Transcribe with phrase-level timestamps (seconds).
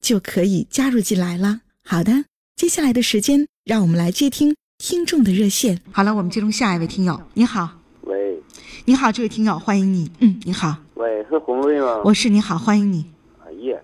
[0.00, 1.60] 就可以加入进来了。
[1.84, 2.24] 好的，
[2.56, 5.80] 接下来的时间，让我们来接听听众的热线。
[5.92, 7.20] 好了，我们接通下一位听友。
[7.34, 7.68] 你好，
[8.02, 8.40] 喂，
[8.86, 10.10] 你好，这位听友，欢迎你。
[10.20, 12.00] 嗯，你好，喂，是红瑞吗？
[12.04, 13.04] 我是，你好，欢迎你。
[13.46, 13.78] 哎呀，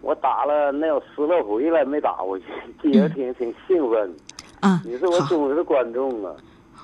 [0.00, 2.44] 我打了那有十来回了，没打过去，
[2.82, 4.14] 今儿挺挺兴奋。
[4.60, 6.34] 啊，你是我，忠实的观众啊。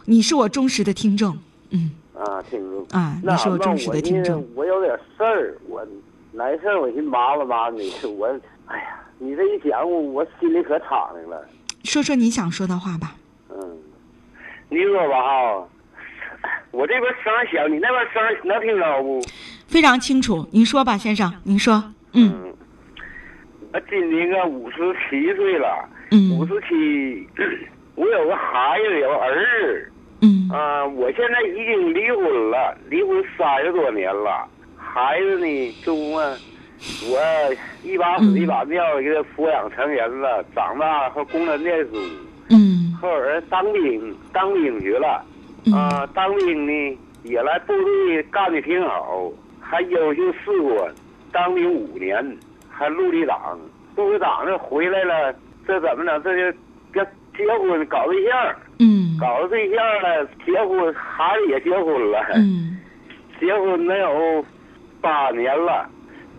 [0.04, 1.36] 你是我忠实的听众。
[1.70, 4.44] 嗯啊，听众啊，那你是我忠实的听众。
[4.54, 5.86] 我有点事儿，我
[6.32, 7.92] 来事儿，我寻麻烦麻烦你。
[8.16, 8.28] 我，
[8.68, 11.46] 哎呀，你这一讲，我我心里可敞亮了。
[11.84, 13.14] 说说你想说的话吧。
[13.50, 13.78] 嗯，
[14.68, 15.68] 你说吧哈，
[16.70, 19.20] 我这边声小，你那边声能听着不？
[19.66, 21.92] 非常清楚，您说吧，先生，您说。
[22.12, 22.54] 嗯
[23.70, 27.28] 我今年个五十七岁了，五嗯十七，
[27.94, 29.92] 我有个孩子，有个儿子。
[30.20, 34.48] 嗯啊、我现在已经离婚了，离婚三十多年了。
[34.76, 36.34] 孩子呢，中啊，
[37.10, 37.18] 我
[37.82, 41.96] 一把屎嗯一把尿给他抚养成人了，长大后供他念书，
[42.50, 45.24] 嗯后儿当兵，当兵去了。
[45.66, 49.30] 嗯啊、当兵呢也来部队干的挺好，
[49.60, 50.94] 还优秀士官，
[51.32, 52.38] 当兵五年，
[52.70, 53.58] 还陆地长。
[53.96, 55.34] 陆队长这回来了，
[55.66, 56.22] 这怎么整？
[56.22, 56.58] 这就
[56.94, 57.04] 要
[57.36, 58.56] 结婚搞对象。
[58.78, 62.78] 嗯搞了对象了，结婚，孩子也结婚了，嗯
[63.40, 64.44] 结婚能有
[65.00, 65.88] 八年了。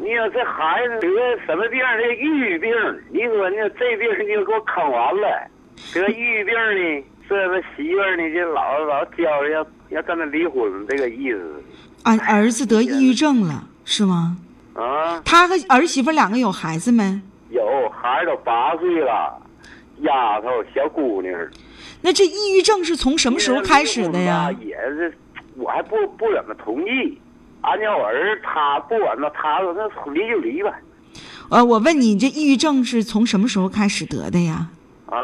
[0.02, 1.08] 你说这孩子得
[1.46, 1.80] 什么病？
[1.98, 2.72] 这抑郁病。
[3.12, 3.70] 你说呢？
[3.78, 5.48] 这病你就给我坑完了。
[5.94, 11.64] 得抑郁病呢，这个媳妇儿呢就老老教着要要跟他离婚，这个意思
[12.04, 14.38] 啊，儿子得抑郁症了，是吗？
[14.74, 15.22] 啊。
[15.26, 17.22] 他和儿媳妇两个有孩子没？
[17.50, 19.38] 有孩子都八岁了，
[20.04, 21.38] 丫头小姑娘。
[22.02, 24.50] 那这抑郁症是从什么时候开始的呀？
[24.62, 25.14] 也是，
[25.58, 27.20] 我还不不怎么同意。
[27.62, 30.74] 俺家我儿子他不管那他说那离就离吧。
[31.50, 34.68] 呃，我问你，这抑郁症是从什么时候开始得的呀？
[35.08, 35.18] 啊，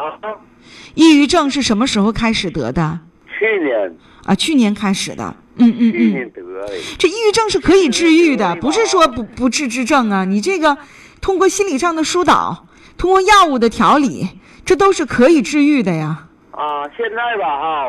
[0.95, 2.99] 抑郁症是什么时候开始得的？
[3.37, 5.35] 去年啊，去年开始的。
[5.57, 6.67] 嗯嗯去嗯，年得的。
[6.97, 10.25] 这抑郁症是可以治愈的，不是说不不治之症啊。
[10.25, 10.77] 你这个
[11.21, 12.65] 通过心理上的疏导，
[12.97, 14.27] 通过药物的调理，
[14.65, 16.27] 这都是可以治愈的呀。
[16.51, 17.85] 啊，现在吧哈，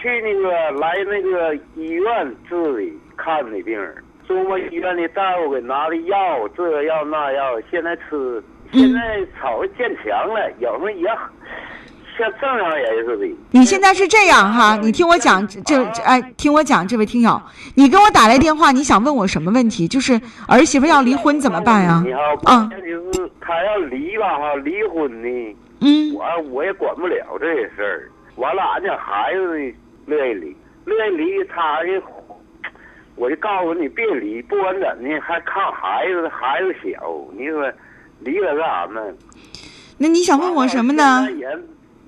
[0.00, 2.82] 去那个来那个医院治的
[3.16, 3.94] 看的病人，
[4.26, 11.06] 中国医院的大夫给拿的药，这药那药，现在吃，现在瞅着渐强了，有时候也
[12.18, 13.26] 像正常人似的。
[13.50, 17.40] 你现在是这样哈，你听我讲，这这哎，听我讲，这位听友，
[17.74, 19.86] 你给我打来电话，你想问我什么问题？
[19.86, 22.20] 就是儿媳妇要离婚怎么办呀你好，？
[22.44, 22.76] 啊，就
[23.12, 28.10] 是他要离吧哈，离婚呢，嗯我我也管不了这些事儿。
[28.36, 29.74] 完了，俺家孩子呢
[30.06, 32.02] 乐意离，乐意离，他呢，
[33.16, 37.72] 我就告诉你别离，不管怎的，还看孩子，孩子小，你说
[38.20, 39.00] 离了干啥呢？
[39.98, 41.48] 那你想问我什么呢也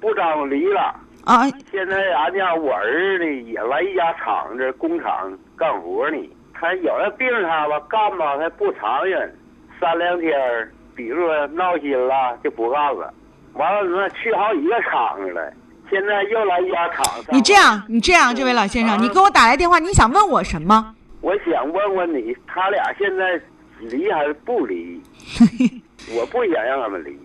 [0.01, 0.95] 不张离了。
[1.25, 6.17] 啊，现在俺家我儿子呢也来一家厂子工厂干活呢，
[6.55, 9.35] 他有那病他吧干吧他不长远，
[9.81, 13.13] 三两天儿比如说闹心了就不干了，
[13.55, 15.53] 完了那去好几个厂子了，
[15.91, 17.29] 现在又来一家厂子。
[17.33, 20.95] 你这样，你这样，这位老先生，你给我打来电话，你想问我什么？
[21.21, 23.41] 我想问问你，他俩现在
[23.81, 25.01] 离还是不离？
[26.15, 27.17] 我不想让他们离。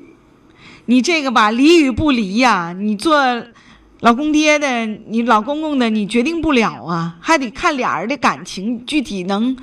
[0.86, 3.16] 你这个吧，离与不离呀、你做
[4.02, 9.56] 老公爹的，你老公公的，你决定不了啊，还得看俩人的感情具体能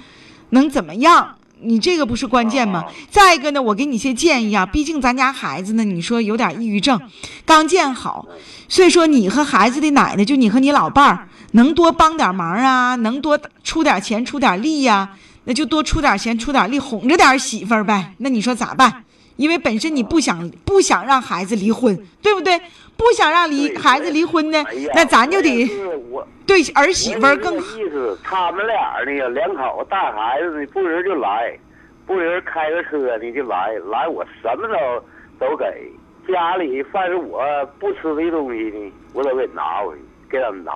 [0.50, 1.36] 能怎么样。
[1.62, 2.86] 你这个不是关键吗？
[3.10, 6.98] 再一个呢，我给你些建议啊，毕竟咱家孩子呢，你说有点抑郁症，
[7.44, 8.26] 刚建好，
[8.66, 15.11] 所以说你和孩子的奶奶，就你和你老伴儿，能多帮点忙啊，能多出点钱出点力呀、
[15.44, 18.14] 那就多出点钱出点力，哄着点媳妇儿呗。
[18.19, 19.05] 那你说咋办？
[19.37, 22.61] 因为本身你不想不想让孩子离婚，对不对？
[22.94, 24.62] 不想让离孩子离婚呢
[24.94, 25.67] 那咱就得
[26.47, 31.58] 对儿媳妇儿更意思，他们俩呢，两口子带孩子呢，不人就来，
[32.06, 35.64] 不人开个车呢就来，来我什么都都给。
[36.31, 37.43] 家里凡是我
[37.79, 40.73] 不吃的东西呢，我都给拿回去，给他们拿。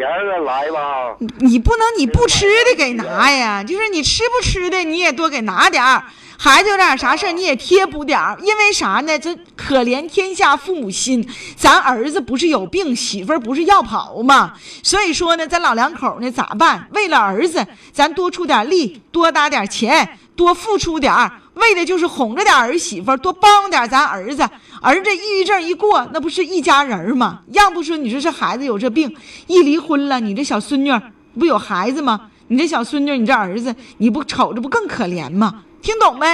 [0.00, 6.02] 钱来吧，你不能你不吃的给拿呀，就是你吃不吃的你也多给拿点儿。
[6.38, 9.18] 孩子有点啥事儿你也贴补点儿，因为啥呢？
[9.18, 14.54] 这可怜天下父母心，咱儿子不是有病，媳妇儿不是要跑吗？
[14.82, 16.88] 所以说呢，咱老两口呢咋办？
[16.94, 24.42] 为了儿子，咱多出点力，多打点钱，多付出点儿，为的就是哄着点儿媳妇儿，多帮点儿咱儿子。
[24.82, 27.40] 儿子抑郁症一过，那不是一家人儿吗？
[27.52, 29.14] 要不说你说这孩子有这病，
[29.46, 31.00] 一离婚了，你这小孙女儿
[31.38, 32.28] 不有孩子吗？
[32.48, 35.62] 你这小孙女儿，你这儿子，你不瞅着不更可怜吗？
[35.82, 36.26] 听懂没？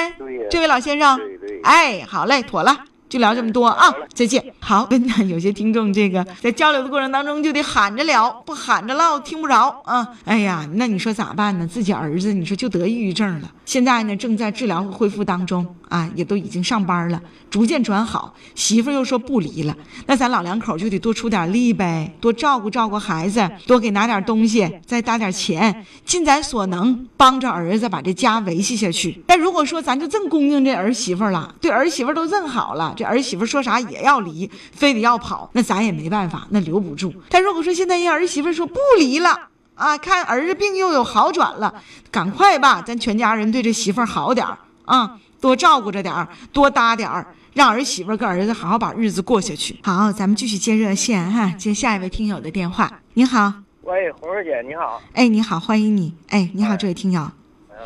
[0.51, 1.21] 这位老先生
[1.63, 2.77] 哎，好嘞，妥了。
[3.09, 4.43] 就聊这么多啊，再见。
[4.61, 10.09] 好，跟他 有些听众这个在交流的过程当中就得喊着聊，不喊着唠听不着啊。
[10.25, 11.67] 哎呀，那你说咋办呢？
[11.67, 18.35] 自己儿子你说就得抑郁症了，现在呢正在治疗恢复当中啊，也都已经上班了，逐渐转好。
[18.55, 19.77] 媳妇又说不离了，
[20.07, 29.23] 那咱老两口就得多出点力呗，多照顾照顾孩子，多给拿点东西，再搭点钱，尽咱所能帮着儿子把这家维系下去。
[29.27, 37.15] 但如果说咱就这么恭敬这儿媳妇了，对儿媳妇都这么好了，这儿媳妇说啥也要离，非得要跑，那咱也没办法，那留不住。
[37.29, 39.51] 但如果说现在人儿媳妇说不离了。
[39.77, 44.57] 啊，看儿子病又有好转了，赶快吧，咱全家人对这媳妇儿好点儿
[44.87, 49.79] 啊，多照顾着点儿，多搭点儿，让儿媳妇儿跟儿子好好把日子过下去。
[49.83, 52.91] 好，咱们继续接热线哈，接下一位听友的电话。
[53.13, 53.53] 你好，
[53.83, 55.03] 喂，红儿姐，你好。
[55.13, 56.15] 哎，你好，欢迎你。
[56.31, 57.31] 哎，你好，这位听友。
[57.69, 57.77] 嗯，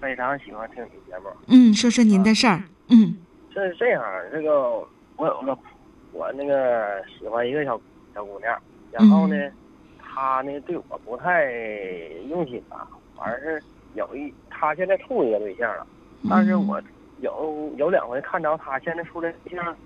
[0.00, 1.30] 非常喜欢听你节目。
[1.46, 2.64] 嗯，说说您的事儿。
[2.88, 3.16] 嗯
[3.64, 4.84] 是这样，这个
[5.16, 5.56] 我有个
[6.12, 7.80] 我那个喜欢一个小
[8.14, 8.58] 小姑娘，
[8.90, 9.36] 然后呢，
[10.02, 11.52] 她呢对我不太
[12.28, 12.86] 用心吧，
[13.16, 13.62] 完事
[13.94, 15.86] 有一她现在处一个对象了，
[16.28, 16.80] 但是我
[17.20, 19.76] 有有两回看着她现在处的对象，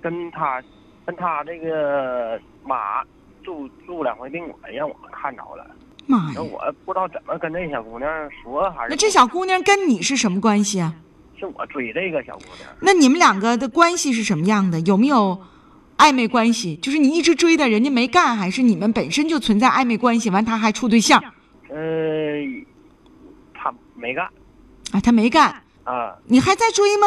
[0.00, 0.62] 跟她
[1.04, 3.02] 跟她这个妈
[3.42, 5.66] 住住两回宾馆，让我们看着了。
[6.06, 10.94] 妈呀，那我不知道怎么跟那小姑娘说，还是那这小姑娘跟你是什么关系啊？
[11.38, 12.68] 是我追这个小姑娘。
[12.80, 14.80] 那你们两个的关系是什么样的？
[14.80, 15.40] 有没有
[15.96, 16.76] 暧昧关系？
[16.76, 20.30] 就是你一直追的，人家没干，还是你们本身就存在暧昧关系？
[20.30, 21.22] 完，他还处对象
[21.70, 22.40] 呃，
[23.54, 24.24] 他没干
[24.92, 25.00] 啊？
[25.00, 27.06] 他没干，啊，你还在追吗？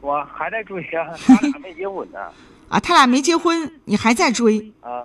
[0.00, 2.20] 我还在追呀、 他俩没结婚呢
[2.68, 4.72] 啊，他俩没结婚，你还在追？
[4.80, 5.02] 啊。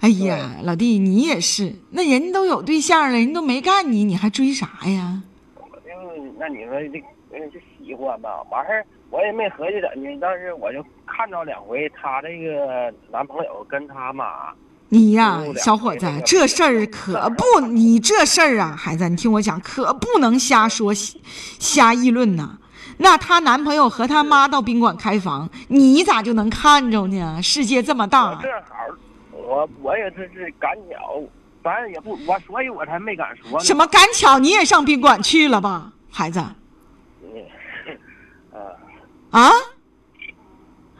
[0.00, 5.22] 哎呀，老弟，你也是，那人都有对象了，人都没干你，你还追啥呀？
[5.56, 5.90] 我就
[6.38, 7.02] 那你说这
[7.32, 14.52] 呃就喜欢吧，完事儿我也没合计怎的，但是我就看着两回她这个男朋友跟她妈，
[14.88, 22.58] 你呀小伙子这事儿 可不，你这事儿啊，孩子，你听我讲，可不能瞎说、瞎议论呐。
[22.98, 27.40] 那她男朋友和她妈到宾馆开房，你咋就能看着呢？
[27.40, 28.74] 世界这么大，正好
[29.30, 31.22] 我我也是是赶巧，
[31.62, 33.60] 咱也不我，所以我才没敢说。
[33.60, 36.42] 什么赶巧你也上宾馆去了吧，孩子？
[37.22, 37.42] 嗯？
[38.56, 39.50] 啊，啊？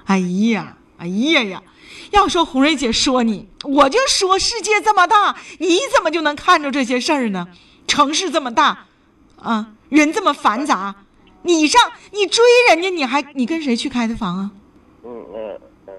[0.05, 1.63] 哎呀，哎呀呀！
[2.13, 7.49] 要说红瑞姐说你，我就说世界这么大，你怎么就能看着这些事儿呢？
[7.89, 8.87] 城市这么大，
[9.41, 10.95] 啊，人这么繁杂，
[11.43, 14.51] 你上你追人家，你还你跟谁去开的房啊？
[15.03, 15.95] 嗯嗯嗯，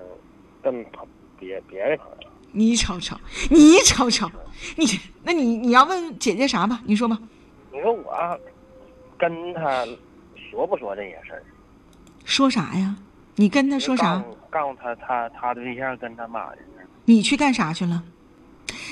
[0.62, 1.06] 跟朋
[1.38, 2.30] 别别的朋友。
[2.52, 3.18] 你瞅瞅，
[3.50, 4.32] 你瞅瞅，
[4.78, 6.82] 你那你你要问姐姐啥吧？
[6.86, 7.20] 你说吧。
[7.72, 8.40] 你说我
[9.18, 9.86] 跟他
[10.50, 11.44] 说不说这些事儿？
[12.26, 12.96] 说啥呀？
[13.36, 14.24] 你跟他说啥？
[14.50, 16.64] 告诉他他他对象跟他妈的事。
[17.06, 18.04] 你去干啥去了？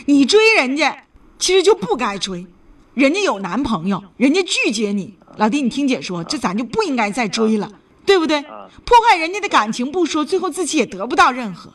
[0.06, 1.04] 你追人家，
[1.40, 2.46] 其实就不该追，
[2.94, 7.72] 人家有男朋友，人家拒绝你，老弟，你听姐说，这咱就不应该再追了，
[8.06, 8.40] 对不对？
[8.42, 11.72] 啊破坏人家的感情不说，最后自己也得不到任何。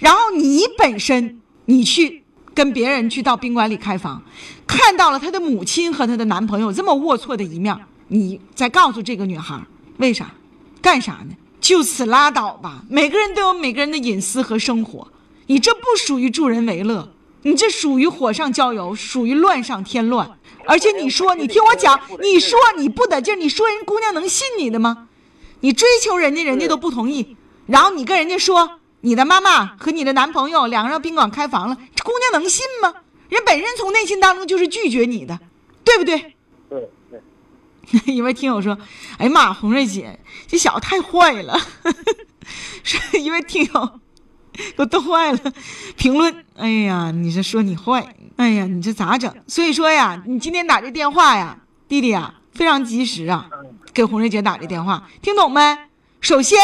[0.00, 2.24] 然后你本身，你去
[2.54, 4.22] 跟别人去到宾馆里开房，
[4.66, 7.76] 看到了她的母亲和她的男朋友这么龌龊的一面，
[8.12, 9.60] 你再告诉这个女孩，
[9.98, 10.34] 为啥？
[10.82, 11.36] 干啥呢？
[11.60, 12.82] 就此拉倒吧。
[12.88, 15.06] 每个人都有每个人的隐私和生活，
[15.46, 17.12] 你这不属于助人为乐，
[17.42, 20.38] 你这属于火上浇油，属于乱上添乱。
[20.66, 25.08] 而且你说，你听我讲，你说你不得劲，你说人姑娘能信你的吗？
[25.60, 27.36] 你追求人家，人家都不同意，
[27.66, 32.92] 然后你跟人家说你的妈妈和你的男朋友两个人宾馆开房了，姑娘能信吗？
[33.28, 35.38] 人本身从内心当中就是拒绝你的，
[35.84, 36.34] 对不对？
[36.68, 37.20] 对对，
[38.06, 38.76] 一位听友说
[39.18, 41.58] ：“哎呀妈，红瑞姐，这小子太坏了。
[42.82, 44.00] ”是一位听友
[44.52, 45.38] 给我逗坏了，
[45.96, 53.48] 评论：“哎呀，你这说你坏，哎呀，你这咋整？”所以说呀，你今天打这电话呀，弟弟呀，非常及时啊，
[53.92, 55.78] 给红瑞姐打这电话，听懂没？
[56.20, 56.58] 首先，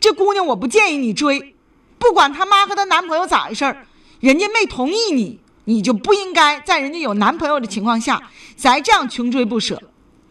[0.00, 1.54] 这姑娘我不建议你追，
[1.98, 3.86] 不管她妈和她男朋友咋回事儿，
[4.20, 8.20] 人家没同意你，你就不应该在人家有男朋友的情况下，
[8.56, 9.80] 再这样穷追不舍。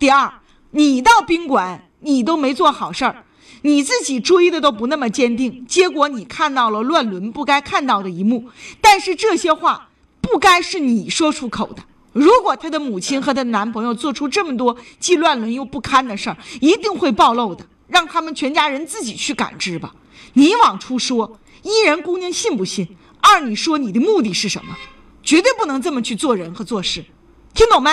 [0.01, 0.33] 第二，
[0.71, 3.23] 你到宾馆，你都没做好事儿，
[3.61, 8.49] 你自己追的都不那么坚定，结果你看到了乱伦不该看到的一幕。
[8.81, 9.89] 但是这些话
[10.19, 11.83] 不该是你说出口的。
[12.13, 17.63] 如果她的母亲和她男朋友做出这么多既乱伦又不堪的事儿，一定会暴露的。
[17.87, 19.93] 让他们全家人自己去感知吧。
[20.33, 22.97] 你往出说，一人姑娘信不信？
[23.19, 24.75] 二你说你的目的是什么？
[25.21, 27.05] 绝对不能这么去做人和做事，
[27.53, 27.91] 听懂没？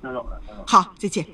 [0.00, 0.40] 听懂了。
[0.64, 1.26] 好，再见。